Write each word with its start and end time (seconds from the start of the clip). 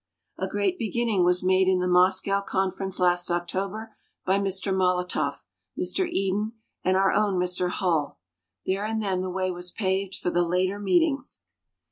A 0.39 0.47
great 0.47 0.79
beginning 0.79 1.23
was 1.23 1.43
made 1.43 1.67
in 1.67 1.77
the 1.77 1.87
Moscow 1.87 2.41
conference 2.41 2.97
last 2.99 3.29
October 3.29 3.93
by 4.25 4.39
Mr. 4.39 4.73
Molotov, 4.75 5.45
Mr. 5.79 6.09
Eden 6.11 6.53
and 6.83 6.97
our 6.97 7.11
own 7.11 7.35
Mr. 7.35 7.69
Hull. 7.69 8.17
There 8.65 8.83
and 8.83 8.99
then 8.99 9.21
the 9.21 9.29
way 9.29 9.51
was 9.51 9.69
paved 9.69 10.15
for 10.15 10.31
the 10.31 10.41
later 10.41 10.79
meetings. 10.79 11.43